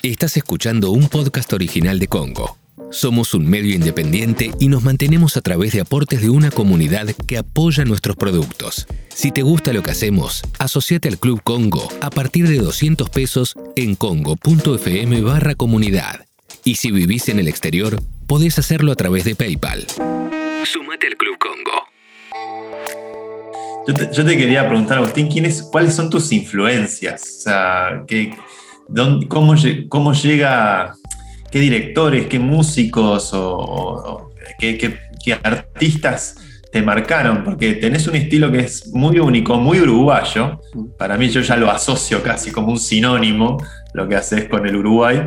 [0.06, 2.58] Estás escuchando un podcast original de Congo.
[2.92, 7.38] Somos un medio independiente y nos mantenemos a través de aportes de una comunidad que
[7.38, 8.86] apoya nuestros productos.
[9.08, 13.56] Si te gusta lo que hacemos, asociate al Club Congo a partir de 200 pesos
[13.78, 16.26] en congo.fm barra comunidad.
[16.66, 19.88] Y si vivís en el exterior, podés hacerlo a través de PayPal.
[20.66, 21.94] Sumate al Club Congo.
[24.12, 27.22] Yo te, quería preguntar, Agustín, ¿quiénes, ¿cuáles son tus influencias?
[27.22, 28.34] O sea, ¿qué,
[28.88, 30.93] dónde- cómo, lle- cómo llega,
[31.52, 35.00] qué directores, qué músicos o, qué
[35.41, 36.36] artistas
[36.72, 37.43] te marcaron?
[37.43, 40.60] Porque tenés un estilo que es muy único, muy uruguayo.
[40.98, 43.58] Para mí yo ya lo asocio casi como un sinónimo,
[43.93, 45.22] lo que haces con el Uruguay.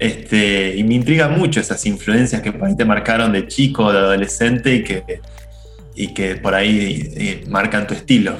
[0.00, 3.98] Este, y me intriga mucho esas influencias que por ahí te marcaron de chico, de
[3.98, 5.20] adolescente y que,
[5.94, 8.38] y que por ahí eh, marcan tu estilo.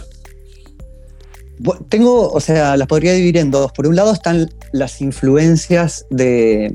[1.88, 3.73] Tengo, o sea, las podría dividir en dos.
[3.73, 6.75] Por un lado están las influencias de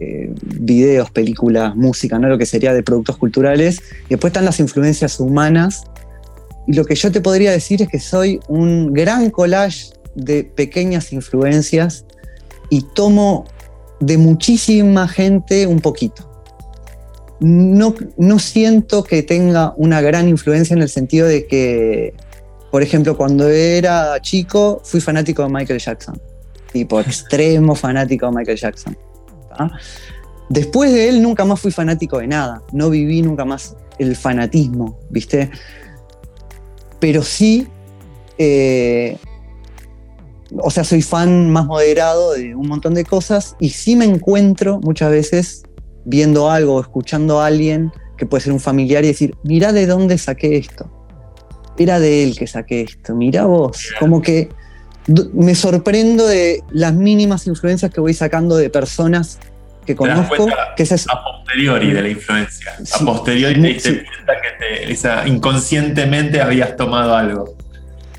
[0.00, 2.28] eh, videos, películas, música, ¿no?
[2.28, 3.80] Lo que sería de productos culturales.
[4.06, 5.84] Y después están las influencias humanas.
[6.66, 11.12] Y lo que yo te podría decir es que soy un gran collage de pequeñas
[11.12, 12.04] influencias
[12.68, 13.44] y tomo
[14.00, 16.26] de muchísima gente un poquito.
[17.40, 22.14] No, no siento que tenga una gran influencia en el sentido de que
[22.70, 26.20] por ejemplo, cuando era chico, fui fanático de Michael Jackson.
[26.72, 28.96] Tipo, extremo fanático de Michael Jackson.
[30.48, 32.62] Después de él, nunca más fui fanático de nada.
[32.72, 35.50] No viví nunca más el fanatismo, ¿viste?
[37.00, 37.66] Pero sí,
[38.38, 39.16] eh,
[40.58, 44.80] o sea, soy fan más moderado de un montón de cosas y sí me encuentro
[44.80, 45.62] muchas veces
[46.04, 50.18] viendo algo escuchando a alguien que puede ser un familiar y decir, mira de dónde
[50.18, 50.99] saqué esto
[51.82, 53.14] era de él que saqué esto.
[53.14, 54.48] Mirá vos, como que
[55.32, 59.38] me sorprendo de las mínimas influencias que voy sacando de personas
[59.86, 60.46] que ¿Te das conozco.
[60.76, 62.72] Que es, posteriori de la influencia.
[62.78, 63.04] A Sí.
[63.04, 63.96] posteriori te diste Sí.
[63.96, 64.48] cuenta que
[64.86, 67.54] te- esa, inconscientemente habías tomado algo.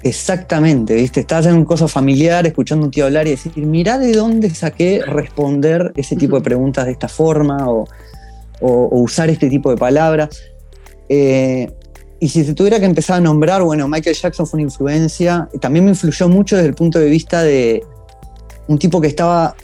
[0.03, 1.19] Exactamente, ¿viste?
[1.19, 4.49] Estás en un coso familiar, escuchando a un tío hablar y decir, mirá de dónde
[4.49, 7.85] saqué responder ese tipo de preguntas de esta forma o,
[8.61, 10.29] o- o usar este tipo de palabras.
[11.07, 11.69] Eh,
[12.21, 15.85] y si se tuviera que empezar a nombrar, bueno, Michael Jackson fue una influencia, también
[15.85, 17.83] me influyó mucho desde el punto de vista de
[18.67, 19.55] un tipo que estaba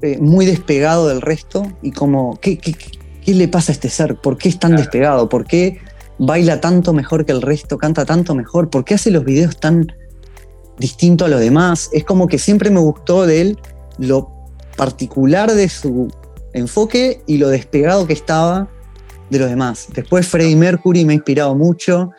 [0.00, 4.16] eh, muy despegado del resto y como, ¿qué, qué, qué le pasa a este ser?
[4.16, 5.28] ¿Por qué es tan despegado?
[5.28, 5.80] ¿Por qué
[6.18, 8.70] baila tanto mejor que el resto, canta tanto mejor?
[8.70, 9.92] ¿Por qué hace los videos tan
[10.78, 11.90] distinto a los demás?
[11.92, 13.58] Es como que siempre me gustó de él
[13.98, 14.30] lo
[14.78, 16.08] particular de su
[16.54, 18.70] enfoque y lo despegado que estaba
[19.30, 19.88] de los demás.
[19.94, 22.10] Después Freddie Mercury me ha inspirado mucho.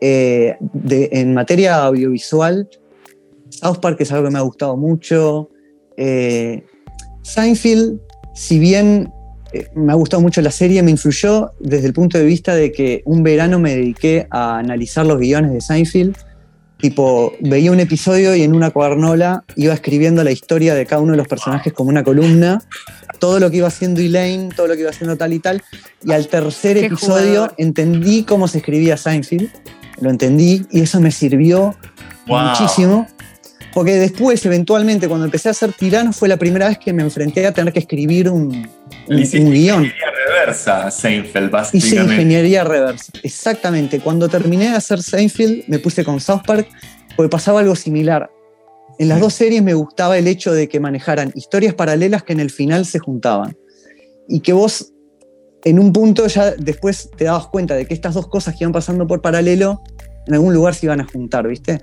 [0.00, 0.56] Eh,
[0.90, 2.68] en materia audiovisual,
[3.50, 5.50] South Park es algo que me ha gustado mucho.
[5.96, 6.64] Eh,
[7.22, 8.00] Seinfeld,
[8.34, 9.12] si bien
[9.52, 12.70] eh, me ha gustado mucho la serie, me influyó desde el punto de vista de
[12.70, 16.16] que un verano me dediqué a analizar los guiones de Seinfeld.
[16.80, 21.12] Tipo, veía un episodio y en una cuadernola iba escribiendo la historia de cada uno
[21.12, 22.62] de los personajes como una columna,
[23.18, 25.60] todo lo que iba haciendo Elaine, todo lo que iba haciendo tal y tal.
[26.04, 27.54] Y al tercer Qué episodio jugador.
[27.58, 29.48] entendí cómo se escribía Seinfeld,
[30.00, 31.74] lo entendí y eso me sirvió
[32.28, 32.40] Wow.
[32.50, 33.06] muchísimo.
[33.74, 37.46] Porque después, eventualmente, cuando empecé a ser tirano, fue la primera vez que me enfrenté
[37.46, 38.68] a tener que escribir un,
[39.08, 39.92] un, un guion.
[40.28, 42.14] Reversa Seinfeld, Hice básicamente.
[42.14, 43.12] ingeniería reversa.
[43.22, 44.00] Exactamente.
[44.00, 46.68] Cuando terminé de hacer Seinfeld, me puse con South Park,
[47.16, 48.30] porque pasaba algo similar.
[48.98, 52.40] En las dos series me gustaba el hecho de que manejaran historias paralelas que en
[52.40, 53.56] el final se juntaban.
[54.28, 54.92] Y que vos,
[55.64, 58.72] en un punto, ya después te dabas cuenta de que estas dos cosas que iban
[58.72, 59.82] pasando por paralelo,
[60.26, 61.80] en algún lugar se iban a juntar, ¿viste?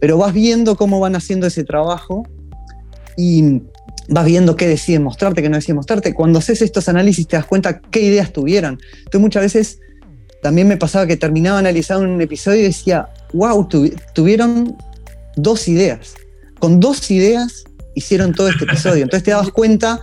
[0.00, 2.22] Pero vas viendo cómo van haciendo ese trabajo
[3.16, 3.62] y
[4.10, 6.12] vas viendo qué deciden mostrarte, qué no deciden mostrarte.
[6.12, 8.78] Cuando haces estos análisis te das cuenta qué ideas tuvieron.
[8.98, 9.78] Entonces muchas veces
[10.42, 13.68] también me pasaba que terminaba analizando un episodio y decía, wow,
[14.12, 14.76] tuvieron
[15.36, 16.14] dos ideas.
[16.58, 19.04] Con dos ideas hicieron todo este episodio.
[19.04, 20.00] Entonces te dabas cuenta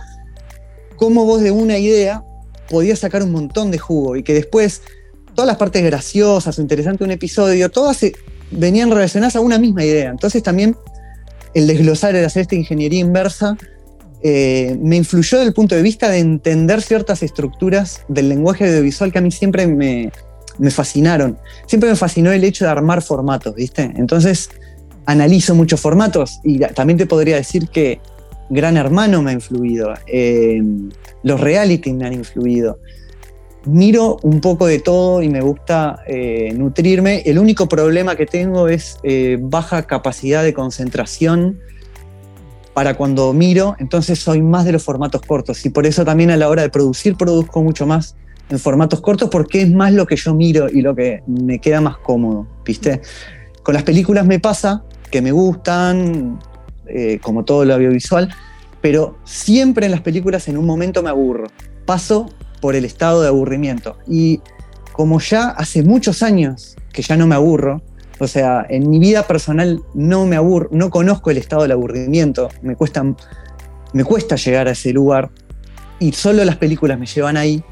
[0.96, 2.24] cómo vos de una idea
[2.70, 4.82] podías sacar un montón de jugo y que después
[5.34, 8.12] todas las partes graciosas o interesantes de un episodio, todas se,
[8.50, 10.10] venían relacionadas a una misma idea.
[10.10, 10.76] Entonces también
[11.54, 13.56] el desglosar, el hacer esta ingeniería inversa,
[14.22, 19.12] eh, me influyó desde el punto de vista de entender ciertas estructuras del lenguaje audiovisual
[19.12, 20.10] que a mí siempre me,
[20.70, 21.38] fascinaron.
[21.66, 23.92] Siempre me fascinó el hecho de armar formatos, ¿viste?
[23.96, 24.50] Entonces
[25.06, 28.00] analizo muchos formatos y también te podría decir que
[28.50, 30.62] Gran Hermano me ha influido, eh,
[31.22, 32.80] los reality me han influido.
[33.66, 37.22] Miro un poco de todo y me gusta eh, nutrirme.
[37.26, 38.96] El único problema que tengo es
[39.40, 41.60] baja capacidad de concentración
[42.78, 46.36] para cuando miro, entonces soy más de los formatos cortos y por eso también a
[46.36, 48.14] la hora de producir produzco mucho más
[48.50, 51.80] en formatos cortos porque es más lo que yo miro y lo que me queda
[51.80, 53.02] más cómodo, ¿viste?
[53.64, 56.38] Con las películas me pasa que me gustan,
[56.86, 58.32] eh, como todo lo audiovisual,
[58.80, 61.48] pero siempre en las películas en un momento me aburro.
[61.84, 63.96] Paso por el estado de aburrimiento.
[64.06, 64.40] Y
[64.92, 67.82] como ya hace muchos años que ya no me aburro,
[68.18, 72.48] o sea, en mi vida personal no me aburro, no conozco el estado del aburrimiento,
[72.62, 73.04] me cuesta,
[73.92, 75.30] me cuesta llegar a ese lugar
[75.98, 77.62] y solo las películas me llevan ahí,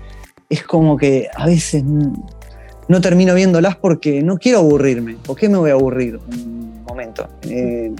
[0.48, 5.16] es como que a veces no termino viéndolas porque no quiero aburrirme.
[5.24, 7.28] ¿Por qué me voy a aburrir un momento?
[7.42, 7.92] Eh,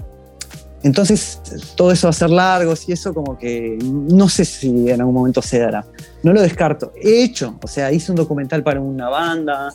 [0.83, 1.41] entonces,
[1.75, 5.15] todo eso va a ser largos y eso como que no sé si en algún
[5.15, 5.85] momento se dará.
[6.23, 6.93] No lo descarto.
[6.95, 9.73] He hecho, o sea, hice un documental para una banda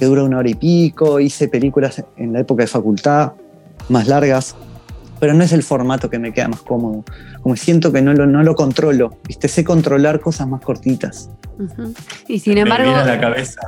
[0.00, 3.32] que dura una hora y pico, hice películas en la época de facultad
[3.90, 4.56] más largas,
[5.20, 7.04] pero no es el formato que me queda más cómodo.
[7.42, 9.46] Como siento que no lo, no lo controlo, ¿viste?
[9.46, 11.28] sé controlar cosas más cortitas.
[11.58, 11.94] Uh -huh.
[12.28, 12.86] Y sin embargo...
[12.86, 13.60] Me viene a la cabeza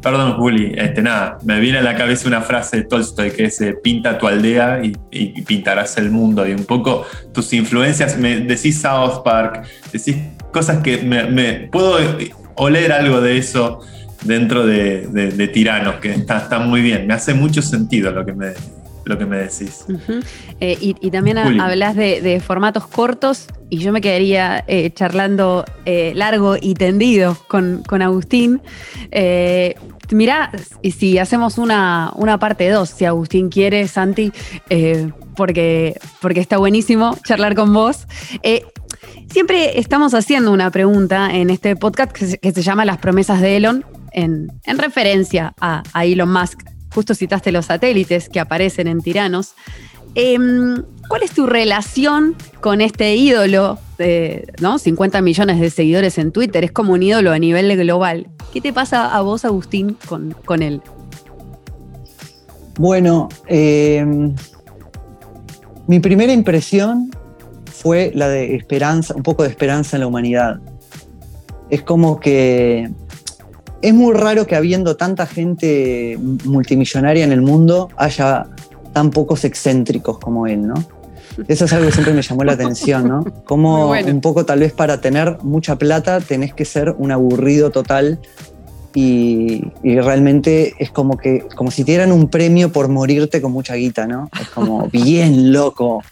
[0.00, 3.60] Perdón, Juli, este, nada, me viene a la cabeza una frase de Tolstoy que es
[3.82, 6.46] pinta tu aldea y, y, pintarás el mundo.
[6.46, 10.16] Y un poco tus influencias, me decís South Park, decís
[10.52, 11.98] cosas que me, me puedo
[12.54, 13.80] oler algo de eso
[14.22, 17.06] dentro de, de, de Tiranos, que está, está, muy bien.
[17.06, 18.52] Me hace mucho sentido lo que me,
[19.04, 19.84] lo que me decís.
[19.88, 20.24] Uh -huh.
[20.60, 21.58] eh, y, y, también Juli.
[21.58, 27.36] hablas de, de, formatos cortos y yo me quedaría eh, charlando eh, largo y tendido
[27.48, 28.60] con, con Agustín.
[30.10, 34.32] Mirá, y si hacemos una, una parte 2, si Agustín quiere, Santi,
[35.36, 38.06] porque, porque está buenísimo charlar con vos.
[39.30, 43.42] Siempre estamos haciendo una pregunta en este podcast que se, que se llama Las promesas
[43.42, 46.60] de Elon, en, en referencia a, a, Elon Musk.
[46.94, 49.54] Justo citaste los satélites que aparecen en Tiranos.
[50.14, 50.36] Eh,
[51.08, 53.78] ¿Cuál es tu relación con este ídolo
[54.60, 54.78] ¿no?
[54.78, 56.64] 50 millones de seguidores en Twitter?
[56.64, 58.28] Es como un ídolo a nivel global.
[58.52, 60.82] ¿Qué te pasa a vos, Agustín, con, con él?
[62.78, 64.04] Bueno, eh,
[65.88, 67.10] mi primera impresión
[67.64, 70.60] fue la de esperanza, un poco de esperanza en la humanidad.
[71.70, 72.90] Es como que
[73.80, 78.46] es muy raro que habiendo tanta gente multimillonaria en el mundo haya
[78.92, 80.74] tan pocos excéntricos como él, ¿no?
[81.46, 83.24] Eso es algo que siempre me llamó la atención, ¿no?
[83.44, 84.10] Como bueno.
[84.10, 88.18] un poco tal vez para tener mucha plata tenés que ser un aburrido total
[88.94, 93.52] y, y realmente es como que como si te dieran un premio por morirte con
[93.52, 94.28] mucha guita, ¿no?
[94.40, 96.02] Es como bien loco.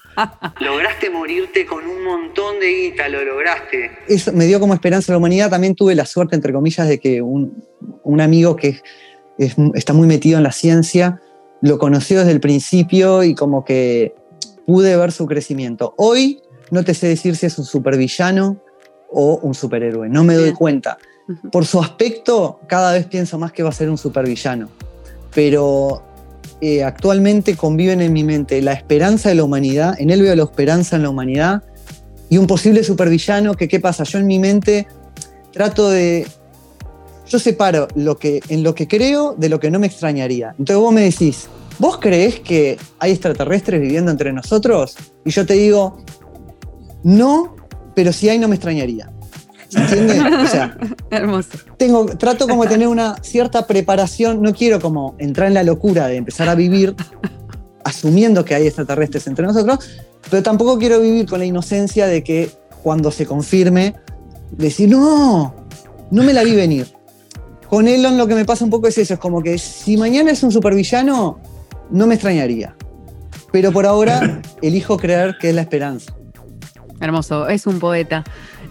[0.60, 3.90] Lograste morirte con un montón de guita, lo lograste.
[4.08, 5.50] Eso me dio como esperanza a la humanidad.
[5.50, 7.62] También tuve la suerte, entre comillas, de que un,
[8.02, 8.82] un amigo que es-
[9.38, 11.20] es- está muy metido en la ciencia
[11.62, 14.14] lo conoció desde el principio y como que
[14.66, 15.94] pude ver su crecimiento.
[15.96, 18.56] Hoy no te sé decir si es un supervillano
[19.10, 20.56] o un superhéroe, no me doy Bien.
[21.50, 24.68] Por su aspecto, cada vez pienso más que va a ser un supervillano.
[25.34, 26.02] Pero
[26.60, 30.44] eh, actualmente conviven en mi mente la esperanza de la humanidad, en él veo la
[30.44, 31.62] esperanza en la humanidad
[32.30, 34.04] y un posible supervillano que, ¿qué pasa?
[34.04, 34.86] Yo en mi mente
[35.52, 36.26] trato de...
[37.28, 40.50] Yo separo lo que, en lo que creo de lo que no me extrañaría.
[40.58, 41.48] Entonces vos me decís,
[41.78, 44.96] ¿vos creés que hay extraterrestres viviendo entre nosotros?
[45.24, 45.98] Y yo te digo,
[47.02, 47.56] no,
[47.96, 49.10] pero si hay no me extrañaría.
[49.68, 50.20] ¿Se entiende?
[50.42, 50.76] O sea,
[51.10, 51.58] Hermoso.
[51.76, 56.06] tengo, trato como de tener una cierta preparación, no quiero como entrar en la locura
[56.06, 56.94] de empezar a vivir
[57.84, 59.78] asumiendo que hay extraterrestres entre nosotros,
[60.30, 62.50] pero tampoco quiero vivir con la inocencia de que
[62.82, 63.94] cuando se confirme,
[64.50, 65.54] decir, no,
[66.10, 66.86] no me la vi venir.
[67.68, 70.30] Con Elon lo que me pasa un poco es eso, es como que si mañana
[70.30, 71.40] es un supervillano,
[71.90, 72.76] no me extrañaría.
[73.52, 76.14] Pero por ahora elijo creer que es la esperanza.
[77.00, 77.48] Hermoso.
[77.48, 78.24] Es un poeta.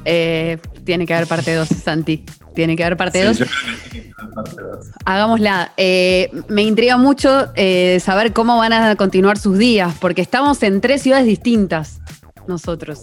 [0.04, 2.24] Eh, tiene que haber parte 2, Santi.
[2.54, 3.36] Tiene que haber parte 2.
[3.38, 4.86] Sí, yo creo que sí, que es parte dos.
[5.04, 5.74] Hagámosla.
[5.76, 10.80] Eh, me intriga mucho eh, saber cómo van a continuar sus días, porque estamos en
[10.80, 12.00] tres ciudades distintas,
[12.48, 13.02] nosotros.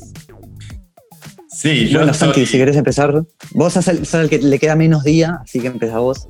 [1.51, 3.13] Sí, yo Bueno, estoy- Santi, si querés empezar,
[3.51, 6.27] vos sos el, sos el que le queda menos día, así que empezá vos.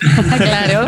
[0.36, 0.86] claro.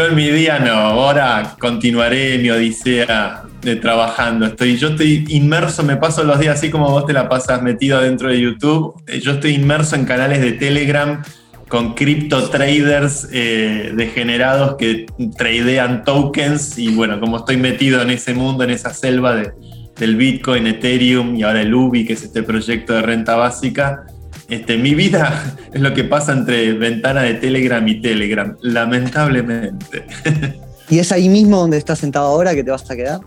[0.00, 4.46] Yo en mi día no, ahora continuaré mi odisea de trabajando.
[4.46, 8.00] Estoy, yo estoy inmerso, me paso los días así como vos te la pasas metido
[8.00, 8.94] dentro de YouTube.
[9.06, 11.22] Eh, Yo estoy inmerso en canales de Telegram
[11.68, 15.04] con cripto traders eh, degenerados que
[15.36, 19.52] tradean tokens y bueno, como estoy metido en ese mundo, en esa selva de-
[19.98, 24.06] del Bitcoin, Ethereum y ahora el UBI, que es este proyecto de renta básica,
[24.50, 30.06] este, mi vida es lo que pasa entre ventana de Telegram y Telegram, lamentablemente.
[30.88, 33.20] ¿Y es ahí mismo donde estás sentado ahora que te vas a quedar?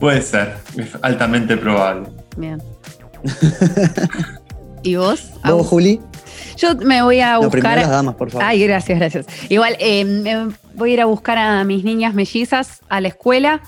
[0.00, 2.08] Puede ser, es altamente probable.
[2.36, 2.60] Bien.
[4.82, 5.30] ¿Y vos?
[5.44, 6.00] ¿Vos, Juli?
[6.56, 7.78] Yo me voy a primero buscar.
[7.78, 8.46] las damas, por favor.
[8.46, 9.26] Ay, gracias, gracias.
[9.48, 13.62] Igual, eh, me voy a ir a buscar a mis niñas mellizas a la escuela,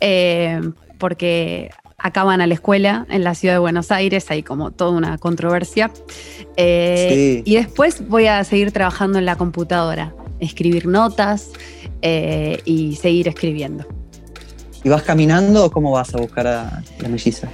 [0.00, 0.60] eh,
[0.98, 5.18] porque acaban a la escuela en la ciudad de Buenos Aires, hay como toda una
[5.18, 5.90] controversia.
[6.56, 7.42] Eh, Sí.
[7.44, 11.50] Y después voy a seguir trabajando en la computadora, escribir notas
[12.02, 13.84] eh, y seguir escribiendo.
[14.84, 17.48] ¿Y vas caminando o cómo vas a buscar a la melliza?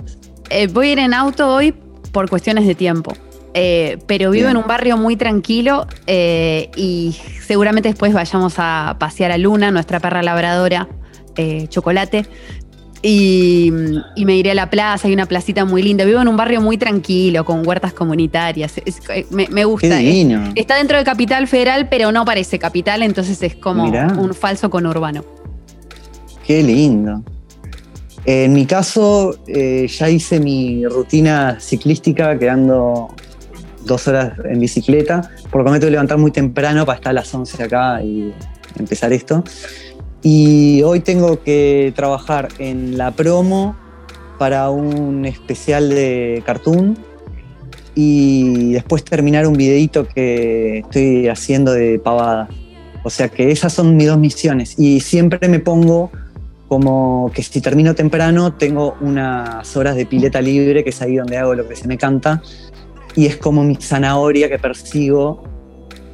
[0.51, 1.73] Eh, voy a ir en auto hoy
[2.13, 3.15] por cuestiones de tiempo.
[3.55, 4.51] Eh, pero vivo Bien.
[4.51, 7.17] en un barrio muy tranquilo eh, y
[7.47, 10.89] seguramente después vayamos a pasear a Luna, nuestra perra labradora,
[11.37, 12.27] eh, chocolate.
[13.07, 13.71] Y,
[14.17, 16.07] y me iré a la plaza, hay una placita muy linda.
[16.07, 18.79] Vivo en un barrio muy tranquilo, con huertas comunitarias.
[18.87, 19.97] Es- eh, me, me Qué gusta.
[19.99, 20.53] divino.
[20.55, 24.07] Está dentro de Capital Federal, pero no parece capital, entonces es como Mirá.
[24.19, 25.23] un falso conurbano.
[26.47, 27.23] Qué lindo.
[28.25, 33.09] En mi caso, eh, ya hice mi rutina ciclística quedando
[33.85, 37.35] dos horas en bicicleta, porque me tengo que levantar muy temprano para estar a las
[37.35, 38.33] 11 acá y
[38.79, 39.45] empezar esto.
[40.27, 43.77] Y hoy tengo que trabajar en la promo
[44.39, 46.97] para un especial de cartoon
[47.95, 52.49] y después terminar un videito que estoy haciendo de pavada.
[53.03, 54.79] O sea que esas son mis dos misiones.
[54.79, 56.11] Y siempre me pongo
[56.69, 61.37] como que si termino temprano tengo unas horas de pileta libre, que es ahí donde
[61.37, 62.41] hago lo que se me canta.
[63.15, 65.45] Y es como mi zanahoria que persigo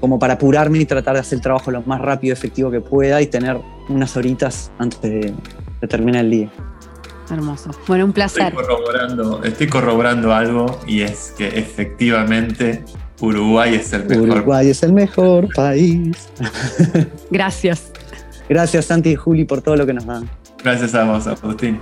[0.00, 2.80] como para apurarme y tratar de hacer el trabajo lo más rápido y efectivo que
[2.80, 3.58] pueda y tener
[3.90, 5.34] unas horitas antes de,
[5.80, 6.50] de terminar el día.
[7.30, 7.70] Hermoso.
[7.86, 8.54] Bueno, un Estoy placer.
[8.54, 12.84] corroborando, estoy corroborando algo y es que efectivamente
[13.20, 14.28] Uruguay es el mejor.
[14.30, 16.28] Uruguay es el mejor país.
[17.30, 17.92] Gracias.
[18.48, 20.28] Gracias Santi y Juli por todo lo que nos dan.
[20.64, 21.78] Gracias a vos, Agustín.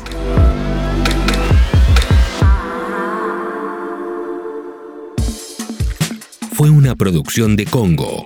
[6.52, 8.24] Fue una producción de Congo.